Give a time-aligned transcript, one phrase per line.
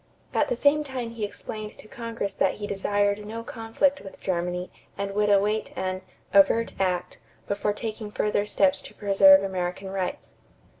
[0.33, 4.71] At the same time he explained to Congress that he desired no conflict with Germany
[4.97, 6.01] and would await an
[6.33, 10.33] "overt act" before taking further steps to preserve American rights.